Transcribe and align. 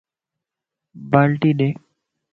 بالٽي 1.11 1.51
ڏي 1.59 1.69